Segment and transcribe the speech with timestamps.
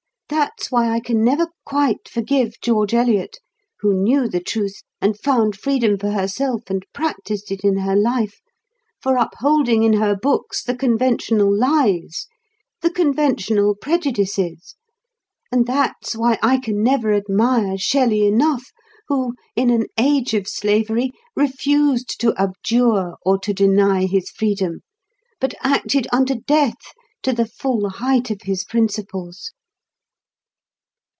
[0.33, 5.97] That's why I can never quite forgive George Eliot—who knew the truth, and found freedom
[5.97, 12.27] for herself, and practised it in her life—for upholding in her books the conventional lies,
[12.81, 14.75] the conventional prejudices;
[15.51, 18.69] and that's why I can never admire Shelley enough,
[19.09, 24.79] who, in an age of slavery, refused to abjure or to deny his freedom,
[25.41, 26.77] but acted unto death
[27.23, 29.51] to the full height of his principles."